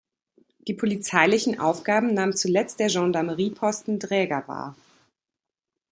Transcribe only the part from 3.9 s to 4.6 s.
Draeger